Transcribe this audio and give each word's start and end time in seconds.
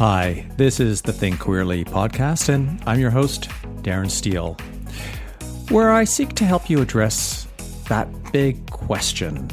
Hi, 0.00 0.46
this 0.56 0.80
is 0.80 1.02
the 1.02 1.12
Think 1.12 1.40
Queerly 1.40 1.84
podcast, 1.84 2.48
and 2.48 2.82
I'm 2.86 2.98
your 2.98 3.10
host, 3.10 3.50
Darren 3.82 4.10
Steele, 4.10 4.56
where 5.68 5.92
I 5.92 6.04
seek 6.04 6.32
to 6.36 6.46
help 6.46 6.70
you 6.70 6.80
address 6.80 7.46
that 7.90 8.08
big 8.32 8.70
question 8.70 9.50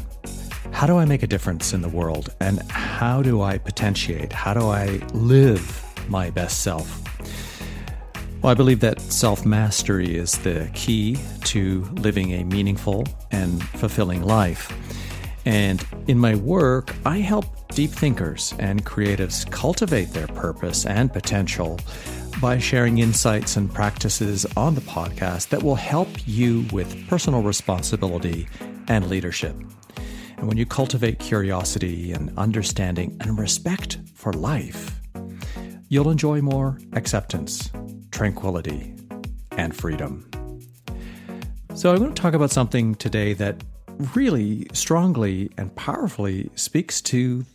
How 0.72 0.88
do 0.88 0.96
I 0.96 1.04
make 1.04 1.22
a 1.22 1.28
difference 1.28 1.74
in 1.74 1.82
the 1.82 1.90
world? 1.90 2.34
And 2.40 2.62
how 2.72 3.22
do 3.22 3.42
I 3.42 3.58
potentiate? 3.58 4.32
How 4.32 4.54
do 4.54 4.68
I 4.68 5.02
live 5.14 5.84
my 6.08 6.30
best 6.30 6.62
self? 6.64 7.04
Well, 8.42 8.50
I 8.50 8.54
believe 8.54 8.80
that 8.80 9.02
self 9.02 9.46
mastery 9.46 10.16
is 10.16 10.38
the 10.38 10.72
key 10.74 11.18
to 11.44 11.82
living 11.96 12.32
a 12.36 12.46
meaningful 12.46 13.06
and 13.32 13.62
fulfilling 13.62 14.24
life. 14.24 14.72
And 15.46 15.86
in 16.08 16.18
my 16.18 16.36
work, 16.36 16.96
I 17.06 17.18
help 17.18 17.57
deep 17.70 17.92
thinkers 17.92 18.54
and 18.60 18.86
creatives 18.86 19.50
cultivate 19.52 20.10
their 20.12 20.28
purpose 20.28 20.86
and 20.86 21.12
potential 21.12 21.80
by 22.42 22.58
sharing 22.58 23.00
insights 23.00 23.56
and 23.56 23.74
practices 23.74 24.46
on 24.56 24.76
the 24.76 24.82
podcast 24.82 25.50
that 25.50 25.64
will 25.64 25.76
help 25.76 26.08
you 26.26 26.66
with 26.72 27.08
personal 27.08 27.42
responsibility 27.42 28.48
and 28.88 29.10
leadership. 29.10 29.56
And 30.38 30.48
when 30.48 30.58
you 30.58 30.66
cultivate 30.66 31.20
curiosity 31.20 32.14
and 32.14 32.32
understanding 32.38 33.18
and 33.22 33.40
respect 33.40 33.98
for 34.14 34.34
life, 34.34 35.00
you'll 35.90 36.12
enjoy 36.12 36.42
more 36.42 36.80
acceptance, 36.94 37.72
tranquility, 38.12 38.94
and 39.52 39.76
freedom. 39.76 40.30
So, 41.74 41.92
I'm 41.92 42.00
going 42.00 42.14
to 42.14 42.22
talk 42.22 42.34
about 42.34 42.52
something 42.52 42.96
today 42.96 43.34
that 43.34 43.64
really 44.16 44.68
strongly 44.74 45.52
and 45.58 45.76
powerfully 45.76 46.50
speaks 46.56 47.02
to 47.02 47.46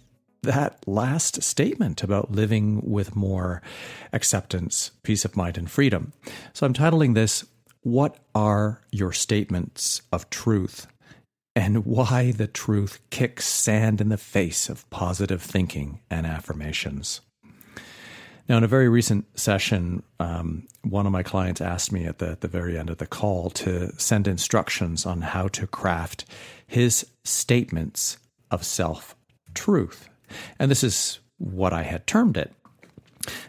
that 0.43 0.83
last 0.87 1.43
statement 1.43 2.03
about 2.03 2.33
living 2.33 2.81
with 2.85 3.15
more 3.15 3.63
acceptance, 4.13 4.91
peace 5.03 5.25
of 5.25 5.37
mind, 5.37 5.57
and 5.57 5.71
freedom. 5.71 6.13
So 6.53 6.67
I'm 6.67 6.75
titling 6.75 7.15
this, 7.15 7.47
What 7.83 8.19
Are 8.35 8.83
Your 8.91 9.13
Statements 9.13 10.03
of 10.13 10.29
Truth? 10.31 10.87
And 11.55 11.85
Why 11.85 12.33
the 12.33 12.49
Truth 12.49 13.01
Kicks 13.11 13.47
Sand 13.47 14.01
in 14.01 14.09
the 14.09 14.17
Face 14.17 14.69
of 14.69 14.89
Positive 14.91 15.43
Thinking 15.43 16.01
and 16.11 16.27
Affirmations. 16.27 17.21
Now, 18.49 18.59
in 18.59 18.65
a 18.65 18.69
very 18.69 18.89
recent 18.89 19.39
session, 19.39 20.03
um, 20.19 20.67
one 20.83 21.07
of 21.07 21.13
my 21.13 21.23
clients 21.23 21.61
asked 21.61 21.93
me 21.93 22.05
at 22.07 22.19
the, 22.19 22.31
at 22.31 22.41
the 22.41 22.49
very 22.49 22.77
end 22.77 22.91
of 22.91 22.99
the 22.99 23.07
call 23.07 23.51
to 23.51 23.93
send 23.99 24.27
instructions 24.27 25.07
on 25.07 25.21
how 25.21 25.47
to 25.49 25.67
craft 25.69 26.25
his 26.67 27.07
statements 27.23 28.19
of 28.51 28.65
self 28.65 29.15
truth. 29.55 30.09
And 30.59 30.71
this 30.71 30.85
is 30.85 31.21
what 31.39 31.73
I 31.73 31.83
had 31.83 32.07
termed 32.07 32.37
it. 32.37 32.53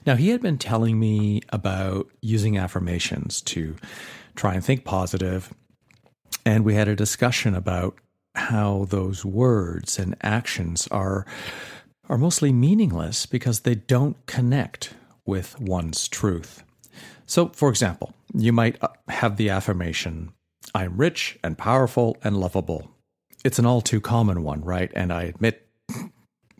Now, 0.05 0.15
he 0.15 0.29
had 0.29 0.41
been 0.41 0.57
telling 0.57 0.99
me 0.99 1.41
about 1.49 2.09
using 2.21 2.57
affirmations 2.57 3.41
to 3.41 3.75
try 4.35 4.53
and 4.53 4.63
think 4.63 4.83
positive, 4.83 5.53
and 6.45 6.63
we 6.63 6.75
had 6.75 6.87
a 6.87 6.95
discussion 6.95 7.55
about 7.55 7.97
how 8.35 8.85
those 8.89 9.23
words 9.23 9.99
and 9.99 10.15
actions 10.21 10.87
are 10.91 11.25
are 12.09 12.17
mostly 12.17 12.51
meaningless 12.51 13.25
because 13.25 13.61
they 13.61 13.75
don't 13.75 14.25
connect 14.25 14.93
with 15.25 15.59
one's 15.59 16.07
truth. 16.07 16.63
So, 17.25 17.49
for 17.49 17.69
example, 17.69 18.13
you 18.33 18.51
might 18.51 18.81
uh, 18.83 18.89
have 19.07 19.37
the 19.37 19.49
affirmation, 19.49 20.33
I'm 20.75 20.97
rich 20.97 21.39
and 21.43 21.57
powerful 21.57 22.17
and 22.23 22.37
lovable. 22.37 22.91
It's 23.45 23.57
an 23.57 23.65
all 23.65 23.81
too 23.81 24.01
common 24.01 24.43
one, 24.43 24.61
right? 24.61 24.91
And 24.93 25.13
I 25.13 25.23
admit, 25.23 25.65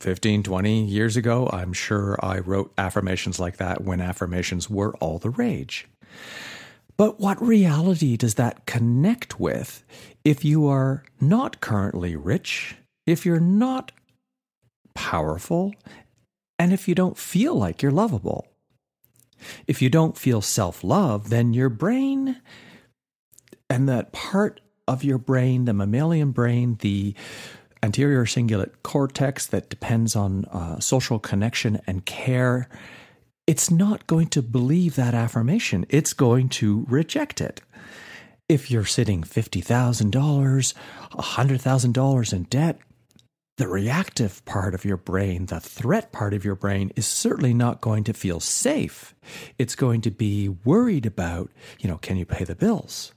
15, 0.03 0.43
20 0.43 0.83
years 0.83 1.15
ago, 1.15 1.49
I'm 1.53 1.71
sure 1.71 2.19
I 2.21 2.39
wrote 2.39 2.73
affirmations 2.77 3.39
like 3.39 3.55
that 3.57 3.85
when 3.85 4.01
affirmations 4.01 4.69
were 4.69 4.93
all 4.97 5.17
the 5.17 5.29
rage. 5.29 5.87
But 6.97 7.21
what 7.21 7.41
reality 7.41 8.17
does 8.17 8.35
that 8.35 8.65
connect 8.65 9.39
with 9.39 9.83
if 10.25 10.44
you 10.44 10.67
are 10.67 11.03
not 11.22 11.61
currently 11.61 12.17
rich, 12.17 12.75
if 13.07 13.25
you're 13.25 13.39
not 13.39 13.94
powerful, 14.94 15.73
and 16.59 16.73
if 16.73 16.85
you 16.88 16.95
don't 16.95 17.17
feel 17.17 17.55
like 17.55 17.81
you're 17.81 17.91
lovable. 17.91 18.45
If 19.67 19.81
you 19.81 19.89
don't 19.89 20.17
feel 20.17 20.41
self 20.41 20.83
love, 20.83 21.29
then 21.29 21.53
your 21.53 21.69
brain 21.69 22.41
and 23.69 23.88
that 23.88 24.11
part 24.11 24.59
of 24.85 25.03
your 25.03 25.17
brain, 25.17 25.66
the 25.66 25.73
mammalian 25.73 26.31
brain, 26.31 26.78
the 26.81 27.16
anterior 27.83 28.25
cingulate 28.25 28.71
cortex 28.81 29.45
that 29.47 29.69
depends 29.69 30.16
on 30.16 30.45
uh, 30.45 30.79
social 30.79 31.19
connection 31.19 31.81
and 31.85 32.05
care, 32.05 32.69
it's 33.45 33.69
not 33.69 34.07
going 34.07 34.27
to 34.27 34.41
believe 34.41 34.95
that 34.95 35.13
affirmation. 35.13 35.85
It's 35.89 36.13
going 36.13 36.47
to 36.49 36.85
reject 36.89 37.41
it. 37.41 37.61
If 38.47 38.72
you're 38.72 38.85
sitting 38.85 39.23
$50,000, 39.23 40.11
$100,000 40.11 42.33
in 42.33 42.43
debt, 42.43 42.79
the 43.57 43.67
reactive 43.67 44.43
part 44.45 44.73
of 44.73 44.83
your 44.83 44.97
brain, 44.97 45.45
the 45.45 45.59
threat 45.59 46.11
part 46.11 46.33
of 46.33 46.43
your 46.43 46.55
brain, 46.55 46.91
is 46.95 47.05
certainly 47.05 47.53
not 47.53 47.81
going 47.81 48.03
to 48.05 48.13
feel 48.13 48.39
safe. 48.39 49.13
It's 49.59 49.75
going 49.75 50.01
to 50.01 50.11
be 50.11 50.49
worried 50.49 51.05
about, 51.05 51.51
you 51.79 51.89
know, 51.89 51.97
can 51.97 52.17
you 52.17 52.25
pay 52.25 52.45
the 52.45 52.55
bills? 52.55 53.13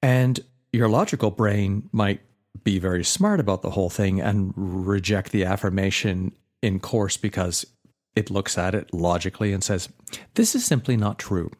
And 0.00 0.38
your 0.72 0.88
logical 0.88 1.30
brain 1.30 1.88
might 1.90 2.20
be 2.64 2.78
very 2.78 3.04
smart 3.04 3.40
about 3.40 3.62
the 3.62 3.70
whole 3.70 3.90
thing 3.90 4.20
and 4.20 4.52
reject 4.56 5.32
the 5.32 5.44
affirmation 5.44 6.32
in 6.62 6.80
course 6.80 7.16
because 7.16 7.66
it 8.14 8.30
looks 8.30 8.56
at 8.56 8.74
it 8.74 8.92
logically 8.92 9.52
and 9.52 9.62
says, 9.62 9.88
this 10.34 10.54
is 10.54 10.64
simply 10.64 10.96
not 10.96 11.18
true. 11.18 11.50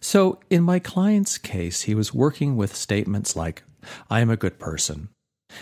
So, 0.00 0.40
in 0.48 0.62
my 0.62 0.78
client's 0.78 1.36
case, 1.36 1.82
he 1.82 1.94
was 1.94 2.14
working 2.14 2.56
with 2.56 2.74
statements 2.74 3.36
like, 3.36 3.62
I 4.08 4.20
am 4.20 4.30
a 4.30 4.36
good 4.36 4.58
person 4.58 5.08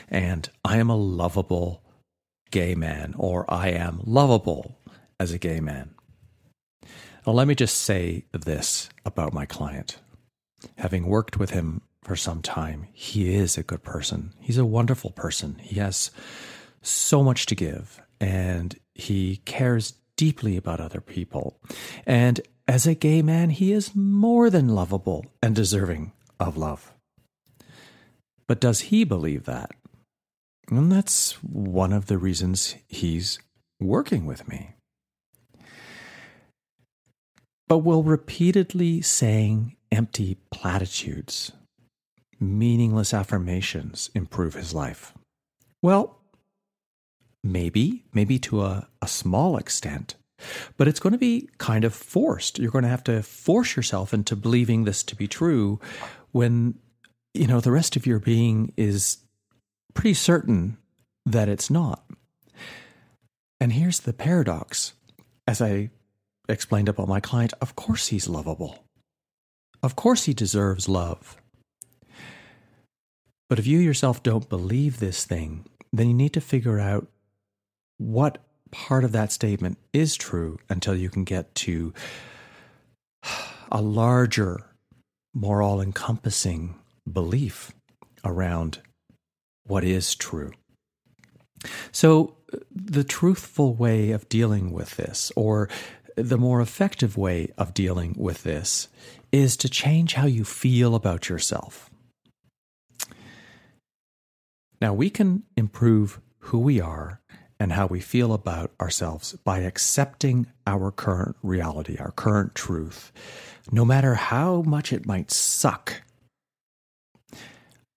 and 0.08 0.48
I 0.64 0.76
am 0.76 0.90
a 0.90 0.96
lovable 0.96 1.82
gay 2.50 2.74
man, 2.74 3.14
or 3.18 3.52
I 3.52 3.70
am 3.70 4.00
lovable 4.04 4.78
as 5.18 5.32
a 5.32 5.38
gay 5.38 5.60
man. 5.60 5.94
Now, 7.26 7.32
let 7.32 7.48
me 7.48 7.54
just 7.54 7.78
say 7.78 8.26
this 8.32 8.88
about 9.04 9.32
my 9.32 9.44
client. 9.44 9.98
Having 10.76 11.06
worked 11.06 11.38
with 11.38 11.50
him 11.50 11.82
for 12.08 12.16
some 12.16 12.40
time, 12.40 12.88
he 12.92 13.34
is 13.34 13.58
a 13.58 13.62
good 13.62 13.82
person. 13.82 14.32
He's 14.40 14.56
a 14.56 14.64
wonderful 14.64 15.10
person. 15.10 15.58
He 15.60 15.78
has 15.78 16.10
so 16.80 17.22
much 17.22 17.44
to 17.46 17.54
give, 17.54 18.00
and 18.18 18.74
he 18.94 19.36
cares 19.44 19.92
deeply 20.16 20.56
about 20.56 20.80
other 20.80 21.02
people. 21.02 21.60
And 22.06 22.40
as 22.66 22.86
a 22.86 22.94
gay 22.94 23.20
man, 23.20 23.50
he 23.50 23.72
is 23.72 23.94
more 23.94 24.48
than 24.48 24.74
lovable 24.74 25.26
and 25.42 25.54
deserving 25.54 26.12
of 26.40 26.56
love. 26.56 26.92
But 28.46 28.60
does 28.60 28.80
he 28.80 29.04
believe 29.04 29.44
that? 29.44 29.70
And 30.70 30.90
that's 30.90 31.32
one 31.42 31.92
of 31.92 32.06
the 32.06 32.16
reasons 32.16 32.74
he's 32.86 33.38
working 33.80 34.24
with 34.24 34.48
me. 34.48 34.74
But 37.68 37.78
will 37.78 38.02
repeatedly 38.02 39.02
saying 39.02 39.76
empty 39.92 40.38
platitudes, 40.50 41.52
meaningless 42.40 43.12
affirmations 43.14 44.10
improve 44.14 44.54
his 44.54 44.74
life? 44.74 45.14
Well, 45.82 46.18
maybe, 47.42 48.04
maybe 48.12 48.38
to 48.40 48.62
a, 48.62 48.88
a 49.00 49.08
small 49.08 49.56
extent, 49.56 50.14
but 50.76 50.88
it's 50.88 51.00
going 51.00 51.12
to 51.12 51.18
be 51.18 51.48
kind 51.58 51.84
of 51.84 51.94
forced. 51.94 52.58
You're 52.58 52.70
going 52.70 52.84
to 52.84 52.90
have 52.90 53.04
to 53.04 53.22
force 53.22 53.76
yourself 53.76 54.14
into 54.14 54.36
believing 54.36 54.84
this 54.84 55.02
to 55.04 55.16
be 55.16 55.26
true 55.26 55.80
when 56.32 56.78
you 57.34 57.46
know 57.46 57.60
the 57.60 57.72
rest 57.72 57.96
of 57.96 58.06
your 58.06 58.18
being 58.18 58.72
is 58.76 59.18
pretty 59.94 60.14
certain 60.14 60.76
that 61.26 61.48
it's 61.48 61.70
not. 61.70 62.04
And 63.60 63.72
here's 63.72 64.00
the 64.00 64.12
paradox. 64.12 64.92
As 65.46 65.60
I 65.60 65.90
explained 66.48 66.88
about 66.88 67.08
my 67.08 67.20
client, 67.20 67.52
of 67.60 67.74
course 67.74 68.08
he's 68.08 68.28
lovable. 68.28 68.84
Of 69.82 69.96
course 69.96 70.24
he 70.24 70.34
deserves 70.34 70.88
love. 70.88 71.36
But 73.48 73.58
if 73.58 73.66
you 73.66 73.78
yourself 73.78 74.22
don't 74.22 74.48
believe 74.48 74.98
this 74.98 75.24
thing, 75.24 75.64
then 75.92 76.08
you 76.08 76.14
need 76.14 76.34
to 76.34 76.40
figure 76.40 76.78
out 76.78 77.06
what 77.96 78.38
part 78.70 79.04
of 79.04 79.12
that 79.12 79.32
statement 79.32 79.78
is 79.92 80.14
true 80.16 80.58
until 80.68 80.94
you 80.94 81.08
can 81.08 81.24
get 81.24 81.54
to 81.54 81.92
a 83.72 83.80
larger, 83.80 84.66
more 85.34 85.62
all 85.62 85.80
encompassing 85.80 86.74
belief 87.10 87.72
around 88.24 88.80
what 89.66 89.84
is 89.84 90.14
true. 90.14 90.52
So, 91.92 92.36
the 92.70 93.04
truthful 93.04 93.74
way 93.74 94.12
of 94.12 94.28
dealing 94.28 94.72
with 94.72 94.96
this, 94.96 95.30
or 95.36 95.68
the 96.16 96.38
more 96.38 96.60
effective 96.60 97.16
way 97.16 97.52
of 97.58 97.74
dealing 97.74 98.14
with 98.16 98.42
this, 98.42 98.88
is 99.32 99.56
to 99.58 99.68
change 99.68 100.14
how 100.14 100.26
you 100.26 100.44
feel 100.44 100.94
about 100.94 101.28
yourself. 101.28 101.87
Now, 104.80 104.94
we 104.94 105.10
can 105.10 105.42
improve 105.56 106.20
who 106.38 106.58
we 106.58 106.80
are 106.80 107.20
and 107.60 107.72
how 107.72 107.86
we 107.86 108.00
feel 108.00 108.32
about 108.32 108.70
ourselves 108.80 109.32
by 109.44 109.60
accepting 109.60 110.46
our 110.66 110.92
current 110.92 111.36
reality, 111.42 111.96
our 111.98 112.12
current 112.12 112.54
truth, 112.54 113.12
no 113.72 113.84
matter 113.84 114.14
how 114.14 114.62
much 114.62 114.92
it 114.92 115.06
might 115.06 115.30
suck. 115.30 116.02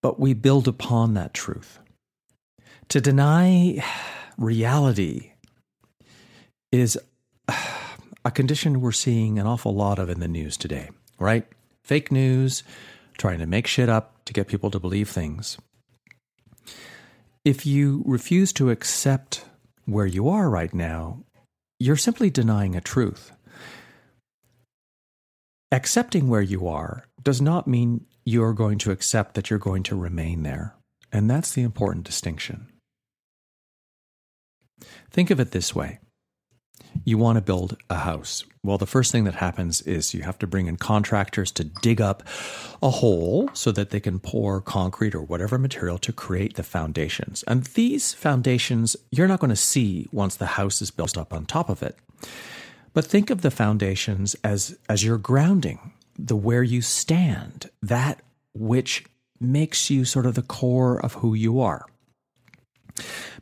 But 0.02 0.20
we 0.20 0.34
build 0.34 0.68
upon 0.68 1.14
that 1.14 1.34
truth. 1.34 1.78
To 2.90 3.00
deny 3.00 3.84
reality 4.38 5.34
is 6.72 6.98
a 8.26 8.32
condition 8.32 8.82
we're 8.82 8.92
seeing 8.92 9.38
an 9.38 9.46
awful 9.46 9.76
lot 9.76 10.00
of 10.00 10.10
in 10.10 10.20
the 10.20 10.28
news 10.28 10.58
today, 10.58 10.90
right? 11.20 11.46
Fake 11.84 12.12
news, 12.12 12.64
trying 13.18 13.40
to 13.40 13.46
make 13.46 13.68
shit 13.68 13.90
up 13.90 14.26
to 14.26 14.34
get 14.34 14.48
people 14.48 14.72
to 14.72 14.80
believe 14.80 15.10
things. 15.10 15.58
If 17.44 17.66
you 17.66 18.04
refuse 18.06 18.54
to 18.54 18.70
accept 18.70 19.46
where 19.86 20.06
you 20.06 20.30
are 20.30 20.48
right 20.48 20.72
now, 20.72 21.24
you're 21.80 21.96
simply 21.96 22.30
denying 22.30 22.76
a 22.76 22.82
truth. 22.82 23.32
Accepting 25.72 26.28
where 26.28 26.44
you 26.44 26.68
are 26.68 27.06
does 27.24 27.42
not 27.42 27.68
mean 27.68 28.06
you're 28.26 28.54
going 28.54 28.78
to 28.80 28.92
accept 28.92 29.34
that 29.34 29.50
you're 29.50 29.58
going 29.58 29.82
to 29.84 29.96
remain 29.96 30.44
there. 30.44 30.76
And 31.12 31.28
that's 31.28 31.54
the 31.54 31.64
important 31.64 32.06
distinction. 32.06 32.68
Think 35.10 35.32
of 35.32 35.40
it 35.40 35.50
this 35.50 35.74
way 35.74 36.00
you 37.06 37.18
want 37.18 37.38
to 37.38 37.42
build 37.42 37.78
a 37.90 38.00
house. 38.00 38.44
Well, 38.64 38.78
the 38.78 38.86
first 38.86 39.12
thing 39.12 39.24
that 39.24 39.36
happens 39.36 39.82
is 39.82 40.14
you 40.14 40.22
have 40.22 40.38
to 40.40 40.48
bring 40.48 40.68
in 40.68 40.78
contractors 40.78 41.52
to 41.54 41.64
dig 41.64 42.00
up 42.00 42.24
a 42.84 42.90
hole 42.90 43.50
so 43.54 43.72
that 43.72 43.90
they 43.90 44.00
can 44.00 44.20
pour 44.20 44.62
concrete 44.62 45.16
or 45.16 45.22
whatever 45.22 45.58
material 45.58 45.98
to 46.00 46.14
create 46.14 46.56
the 46.56 46.64
foundations. 46.64 47.44
And 47.48 47.64
these 47.64 48.14
foundations 48.14 48.96
you're 49.12 49.28
not 49.28 49.40
going 49.40 49.50
to 49.50 49.56
see 49.56 50.08
once 50.12 50.36
the 50.36 50.46
house 50.46 50.82
is 50.82 50.92
built 50.92 51.18
up 51.18 51.34
on 51.34 51.46
top 51.46 51.70
of 51.70 51.82
it. 51.82 51.98
But 52.94 53.06
think 53.06 53.30
of 53.30 53.42
the 53.42 53.52
foundations 53.52 54.36
as 54.44 54.78
as 54.90 55.04
your 55.04 55.18
grounding, 55.18 55.94
the 56.20 56.36
where 56.36 56.64
you 56.64 56.82
stand, 56.82 57.70
that 57.82 58.22
which 58.54 59.06
makes 59.40 59.90
you 59.90 60.06
sort 60.06 60.26
of 60.26 60.36
the 60.36 60.42
core 60.44 61.04
of 61.04 61.16
who 61.16 61.34
you 61.34 61.60
are. 61.60 61.86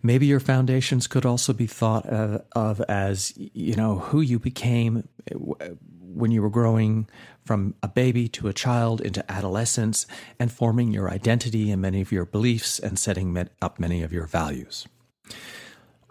Maybe 0.02 0.26
your 0.26 0.40
foundations 0.40 1.08
could 1.08 1.26
also 1.26 1.54
be 1.54 1.68
thought 1.68 2.06
of, 2.06 2.44
of, 2.54 2.82
as, 2.82 3.34
you 3.36 3.76
know, 3.76 4.00
who 4.00 4.22
you 4.22 4.40
became 4.40 5.08
eh, 5.30 5.70
when 6.02 6.32
you 6.32 6.42
were 6.42 6.50
growing 6.50 7.08
from 7.46 7.76
a 7.82 7.88
baby 7.88 8.28
to 8.28 8.48
a 8.48 8.54
child 8.54 9.02
into 9.02 9.30
adolescence 9.32 10.06
and 10.40 10.52
forming 10.52 10.92
your 10.92 11.10
identity 11.10 11.72
and 11.72 11.82
many 11.82 12.02
of 12.02 12.12
your 12.12 12.26
beliefs 12.26 12.80
and 12.80 13.00
setting 13.00 13.50
up 13.62 13.80
many 13.80 14.04
of 14.04 14.12
your 14.12 14.28
values. 14.28 14.88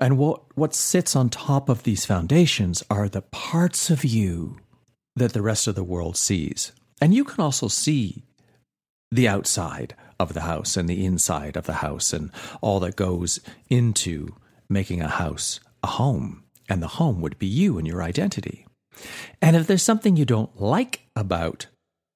And 0.01 0.17
what, 0.17 0.57
what 0.57 0.75
sits 0.75 1.17
on 1.17 1.29
top 1.29 1.69
of 1.69 1.83
these 1.83 2.05
foundations 2.05 2.85
are 2.89 3.09
the 3.09 3.23
parts 3.23 3.91
of 3.91 4.05
you 4.05 4.59
that 5.17 5.33
the 5.33 5.43
rest 5.43 5.67
of 5.67 5.75
the 5.75 5.85
world 5.85 6.17
sees. 6.17 6.73
And 7.01 7.15
you 7.15 7.25
can 7.25 7.43
also 7.43 7.69
see 7.69 8.25
the 9.11 9.29
outside 9.29 9.95
of 10.19 10.35
the 10.35 10.43
house 10.43 10.77
and 10.77 10.89
the 10.89 11.05
inside 11.05 11.57
of 11.57 11.67
the 11.67 11.75
house 11.75 12.13
and 12.13 12.31
all 12.61 12.81
that 12.81 12.97
goes 12.97 13.41
into 13.69 14.35
making 14.69 15.01
a 15.01 15.09
house 15.09 15.61
a 15.83 15.87
home. 15.87 16.45
And 16.69 16.83
the 16.83 16.89
home 16.89 17.21
would 17.21 17.39
be 17.39 17.47
you 17.47 17.79
and 17.79 17.87
your 17.87 18.03
identity. 18.03 18.67
And 19.41 19.57
if 19.57 19.67
there's 19.67 19.83
something 19.83 20.17
you 20.17 20.25
don't 20.25 20.61
like 20.61 21.01
about 21.17 21.67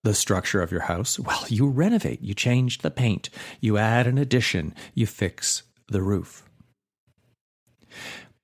the 0.05 0.15
structure 0.15 0.61
of 0.61 0.73
your 0.73 0.83
house, 0.83 1.19
well, 1.19 1.45
you 1.49 1.69
renovate, 1.69 2.21
you 2.21 2.35
change 2.35 2.79
the 2.79 2.91
paint, 2.91 3.31
you 3.61 3.79
add 3.79 4.07
an 4.07 4.19
addition, 4.19 4.75
you 4.95 5.07
fix 5.07 5.63
the 5.89 6.03
roof. 6.03 6.43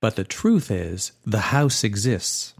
But 0.01 0.15
the 0.15 0.23
truth 0.23 0.71
is, 0.71 1.11
the 1.25 1.39
house 1.39 1.83
exists. 1.83 2.53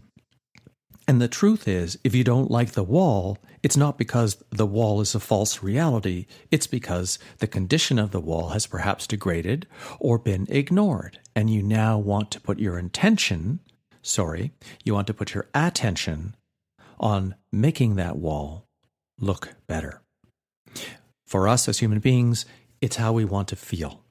And 1.08 1.20
the 1.20 1.28
truth 1.28 1.66
is, 1.66 1.98
if 2.04 2.14
you 2.14 2.22
don't 2.22 2.50
like 2.50 2.72
the 2.72 2.84
wall, 2.84 3.38
it's 3.62 3.76
not 3.76 3.98
because 3.98 4.42
the 4.50 4.66
wall 4.66 5.00
is 5.00 5.14
a 5.14 5.20
false 5.20 5.62
reality, 5.62 6.26
it's 6.50 6.66
because 6.66 7.18
the 7.38 7.46
condition 7.46 7.98
of 7.98 8.10
the 8.10 8.20
wall 8.20 8.50
has 8.50 8.66
perhaps 8.66 9.06
degraded 9.06 9.66
or 9.98 10.18
been 10.18 10.46
ignored. 10.48 11.18
And 11.36 11.50
you 11.50 11.62
now 11.62 11.98
want 11.98 12.30
to 12.32 12.40
put 12.40 12.58
your 12.58 12.78
intention, 12.78 13.60
sorry, 14.02 14.52
you 14.84 14.94
want 14.94 15.06
to 15.08 15.14
put 15.14 15.34
your 15.34 15.48
attention 15.54 16.34
on 16.98 17.34
making 17.52 17.96
that 17.96 18.16
wall 18.16 18.66
look 19.18 19.54
better. 19.66 20.02
For 21.26 21.46
us 21.46 21.68
as 21.68 21.78
human 21.78 22.00
beings, 22.00 22.46
it's 22.80 22.96
how 22.96 23.12
we 23.12 23.24
want 23.24 23.48
to 23.48 23.56
feel. 23.56 24.02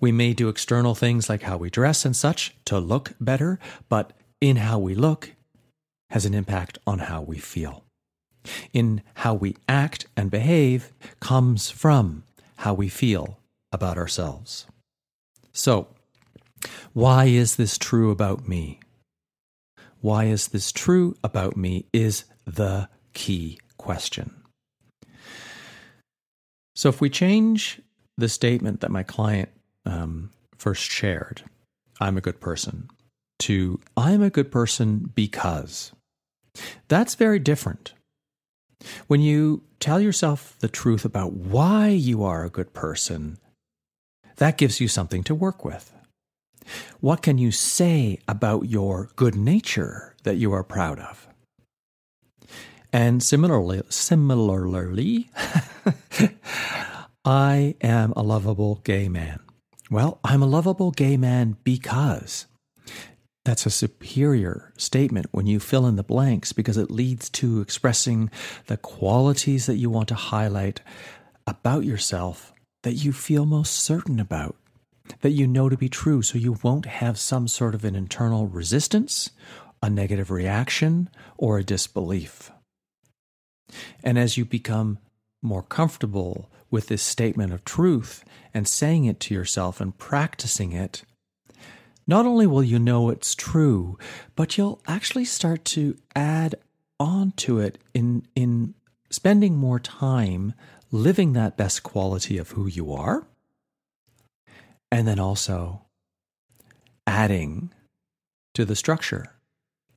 We 0.00 0.12
may 0.12 0.34
do 0.34 0.48
external 0.48 0.94
things 0.94 1.28
like 1.28 1.42
how 1.42 1.56
we 1.56 1.70
dress 1.70 2.04
and 2.04 2.14
such 2.14 2.54
to 2.66 2.78
look 2.78 3.14
better, 3.20 3.58
but 3.88 4.12
in 4.40 4.56
how 4.56 4.78
we 4.78 4.94
look 4.94 5.32
has 6.10 6.24
an 6.24 6.34
impact 6.34 6.78
on 6.86 7.00
how 7.00 7.22
we 7.22 7.38
feel. 7.38 7.84
In 8.72 9.02
how 9.14 9.34
we 9.34 9.56
act 9.68 10.06
and 10.16 10.30
behave 10.30 10.92
comes 11.20 11.70
from 11.70 12.24
how 12.58 12.74
we 12.74 12.88
feel 12.88 13.40
about 13.72 13.98
ourselves. 13.98 14.66
So, 15.52 15.88
why 16.92 17.26
is 17.26 17.56
this 17.56 17.76
true 17.76 18.10
about 18.10 18.46
me? 18.48 18.80
Why 20.00 20.24
is 20.24 20.48
this 20.48 20.70
true 20.70 21.16
about 21.24 21.56
me 21.56 21.86
is 21.92 22.24
the 22.46 22.88
key 23.16 23.58
question. 23.78 24.34
So, 26.74 26.88
if 26.88 27.00
we 27.00 27.10
change 27.10 27.80
the 28.16 28.28
statement 28.28 28.80
that 28.80 28.90
my 28.90 29.02
client 29.02 29.48
um, 29.84 30.30
first 30.56 30.90
shared, 30.90 31.42
I'm 32.00 32.16
a 32.16 32.20
good 32.20 32.40
person, 32.40 32.88
to 33.40 33.80
I'm 33.96 34.22
a 34.22 34.30
good 34.30 34.50
person 34.50 35.10
because. 35.14 35.92
That's 36.88 37.14
very 37.14 37.38
different. 37.38 37.92
When 39.06 39.20
you 39.20 39.62
tell 39.80 40.00
yourself 40.00 40.56
the 40.60 40.68
truth 40.68 41.04
about 41.04 41.32
why 41.32 41.88
you 41.88 42.22
are 42.24 42.44
a 42.44 42.50
good 42.50 42.72
person, 42.72 43.38
that 44.36 44.58
gives 44.58 44.80
you 44.80 44.88
something 44.88 45.22
to 45.24 45.34
work 45.34 45.64
with. 45.64 45.92
What 47.00 47.22
can 47.22 47.38
you 47.38 47.52
say 47.52 48.18
about 48.26 48.68
your 48.68 49.10
good 49.16 49.34
nature 49.34 50.14
that 50.24 50.36
you 50.36 50.52
are 50.52 50.64
proud 50.64 50.98
of? 50.98 51.28
And 52.92 53.22
similarly, 53.22 53.82
similarly, 53.88 55.30
I 57.24 57.74
am 57.80 58.12
a 58.16 58.22
lovable 58.22 58.76
gay 58.84 59.08
man. 59.08 59.40
Well, 59.90 60.18
I'm 60.24 60.42
a 60.42 60.46
lovable 60.46 60.90
gay 60.90 61.16
man 61.16 61.56
because 61.62 62.46
that's 63.46 63.64
a 63.64 63.70
superior 63.70 64.72
statement 64.76 65.26
when 65.30 65.46
you 65.46 65.60
fill 65.60 65.86
in 65.86 65.94
the 65.94 66.02
blanks 66.02 66.52
because 66.52 66.76
it 66.76 66.90
leads 66.90 67.30
to 67.30 67.60
expressing 67.60 68.28
the 68.66 68.76
qualities 68.76 69.66
that 69.66 69.76
you 69.76 69.88
want 69.88 70.08
to 70.08 70.16
highlight 70.16 70.80
about 71.46 71.84
yourself 71.84 72.52
that 72.82 72.94
you 72.94 73.12
feel 73.12 73.46
most 73.46 73.72
certain 73.72 74.18
about, 74.18 74.56
that 75.20 75.30
you 75.30 75.46
know 75.46 75.68
to 75.68 75.76
be 75.76 75.88
true, 75.88 76.22
so 76.22 76.38
you 76.38 76.58
won't 76.62 76.86
have 76.86 77.18
some 77.18 77.46
sort 77.46 77.74
of 77.74 77.84
an 77.84 77.94
internal 77.94 78.48
resistance, 78.48 79.30
a 79.80 79.88
negative 79.88 80.30
reaction, 80.30 81.08
or 81.36 81.58
a 81.58 81.64
disbelief. 81.64 82.50
And 84.02 84.18
as 84.18 84.36
you 84.36 84.44
become 84.44 84.98
more 85.40 85.62
comfortable 85.62 86.50
with 86.68 86.88
this 86.88 87.02
statement 87.02 87.52
of 87.52 87.64
truth 87.64 88.24
and 88.52 88.66
saying 88.66 89.04
it 89.04 89.20
to 89.20 89.34
yourself 89.34 89.80
and 89.80 89.96
practicing 89.96 90.72
it, 90.72 91.04
not 92.06 92.26
only 92.26 92.46
will 92.46 92.62
you 92.62 92.78
know 92.78 93.10
it's 93.10 93.34
true, 93.34 93.98
but 94.34 94.56
you'll 94.56 94.80
actually 94.86 95.24
start 95.24 95.64
to 95.66 95.96
add 96.14 96.54
on 97.00 97.32
to 97.32 97.58
it 97.58 97.78
in, 97.94 98.26
in 98.34 98.74
spending 99.10 99.56
more 99.56 99.80
time 99.80 100.54
living 100.92 101.32
that 101.32 101.56
best 101.56 101.82
quality 101.82 102.38
of 102.38 102.50
who 102.50 102.66
you 102.66 102.92
are. 102.92 103.26
And 104.90 105.06
then 105.06 105.18
also 105.18 105.82
adding 107.06 107.72
to 108.54 108.64
the 108.64 108.76
structure, 108.76 109.34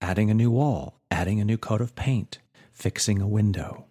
adding 0.01 0.32
a 0.32 0.34
new 0.34 0.51
wall, 0.51 1.00
adding 1.12 1.39
a 1.39 1.46
new 1.46 1.58
coat 1.58 1.80
of 1.80 1.96
paint, 1.96 2.39
fixing 2.74 3.22
a 3.22 3.28
window. 3.28 3.86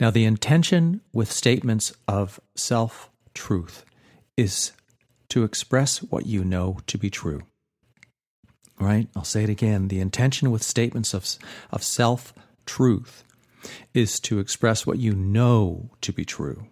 Now, 0.00 0.10
the 0.10 0.24
intention 0.24 1.02
with 1.12 1.30
statements 1.30 1.92
of 2.08 2.40
self 2.56 3.10
truth 3.32 3.84
is 4.36 4.72
to 5.30 5.44
express 5.44 6.02
what 6.02 6.26
you 6.26 6.44
know 6.44 6.78
to 6.86 6.98
be 6.98 7.10
true. 7.10 7.42
Right? 8.78 9.08
I'll 9.14 9.24
say 9.24 9.44
it 9.44 9.50
again. 9.50 9.88
The 9.88 10.00
intention 10.00 10.50
with 10.50 10.62
statements 10.62 11.14
of, 11.14 11.26
of 11.70 11.82
self 11.82 12.34
truth 12.66 13.24
is 13.92 14.20
to 14.20 14.40
express 14.40 14.86
what 14.86 14.98
you 14.98 15.14
know 15.14 15.90
to 16.00 16.12
be 16.12 16.24
true. 16.24 16.66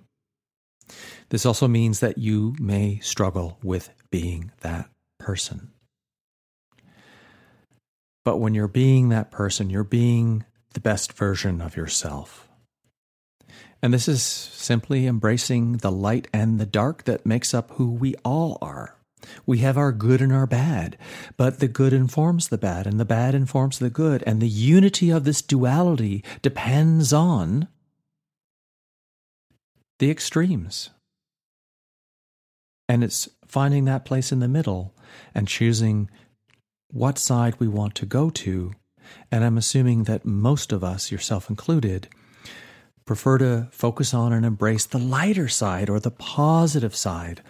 This 1.30 1.46
also 1.46 1.68
means 1.68 2.00
that 2.00 2.18
you 2.18 2.54
may 2.60 2.98
struggle 3.00 3.58
with 3.62 3.90
being 4.10 4.50
that 4.60 4.90
person. 5.18 5.72
But 8.24 8.38
when 8.38 8.54
you're 8.54 8.68
being 8.68 9.08
that 9.08 9.30
person, 9.30 9.70
you're 9.70 9.84
being 9.84 10.44
the 10.74 10.80
best 10.80 11.12
version 11.12 11.60
of 11.60 11.76
yourself. 11.76 12.48
And 13.82 13.92
this 13.92 14.06
is 14.06 14.22
simply 14.22 15.06
embracing 15.06 15.78
the 15.78 15.90
light 15.90 16.28
and 16.32 16.60
the 16.60 16.66
dark 16.66 17.04
that 17.04 17.26
makes 17.26 17.52
up 17.52 17.72
who 17.72 17.90
we 17.90 18.14
all 18.24 18.58
are. 18.62 18.96
We 19.44 19.58
have 19.58 19.76
our 19.76 19.92
good 19.92 20.20
and 20.20 20.32
our 20.32 20.46
bad, 20.46 20.96
but 21.36 21.58
the 21.58 21.68
good 21.68 21.92
informs 21.92 22.48
the 22.48 22.58
bad, 22.58 22.86
and 22.86 22.98
the 22.98 23.04
bad 23.04 23.34
informs 23.34 23.78
the 23.78 23.90
good. 23.90 24.22
And 24.26 24.40
the 24.40 24.48
unity 24.48 25.10
of 25.10 25.24
this 25.24 25.42
duality 25.42 26.24
depends 26.42 27.12
on 27.12 27.68
the 29.98 30.10
extremes. 30.10 30.90
And 32.88 33.02
it's 33.02 33.28
finding 33.46 33.84
that 33.84 34.04
place 34.04 34.32
in 34.32 34.40
the 34.40 34.48
middle 34.48 34.94
and 35.34 35.48
choosing 35.48 36.10
what 36.90 37.18
side 37.18 37.54
we 37.58 37.68
want 37.68 37.94
to 37.96 38.06
go 38.06 38.30
to. 38.30 38.74
And 39.30 39.44
I'm 39.44 39.58
assuming 39.58 40.04
that 40.04 40.24
most 40.24 40.72
of 40.72 40.82
us, 40.84 41.10
yourself 41.10 41.48
included, 41.48 42.08
prefer 43.04 43.38
to 43.38 43.68
focus 43.72 44.14
on 44.14 44.32
and 44.32 44.44
embrace 44.44 44.86
the 44.86 44.98
lighter 44.98 45.48
side 45.48 45.90
or 45.90 46.00
the 46.00 46.10
positive 46.10 46.94
side 46.94 47.42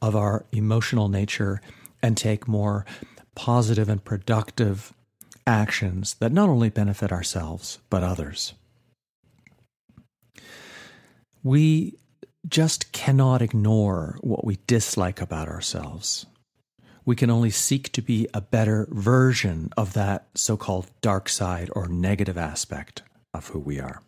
of 0.00 0.14
our 0.14 0.46
emotional 0.52 1.08
nature 1.08 1.60
and 2.02 2.16
take 2.16 2.46
more 2.46 2.84
positive 3.34 3.88
and 3.88 4.04
productive 4.04 4.92
actions 5.46 6.14
that 6.14 6.32
not 6.32 6.48
only 6.48 6.68
benefit 6.68 7.10
ourselves, 7.10 7.78
but 7.88 8.02
others. 8.02 8.54
We 11.42 11.96
just 12.46 12.92
cannot 12.92 13.42
ignore 13.42 14.18
what 14.20 14.44
we 14.44 14.58
dislike 14.66 15.20
about 15.20 15.48
ourselves. 15.48 16.26
We 17.04 17.16
can 17.16 17.30
only 17.30 17.50
seek 17.50 17.90
to 17.92 18.02
be 18.02 18.28
a 18.34 18.40
better 18.40 18.86
version 18.90 19.70
of 19.76 19.94
that 19.94 20.28
so 20.34 20.56
called 20.56 20.90
dark 21.00 21.28
side 21.28 21.70
or 21.74 21.88
negative 21.88 22.36
aspect 22.36 23.02
of 23.32 23.48
who 23.48 23.58
we 23.58 23.80
are. 23.80 24.02